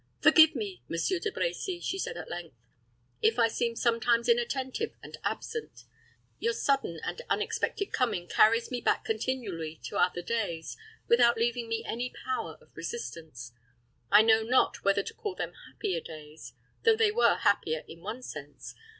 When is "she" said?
1.79-1.99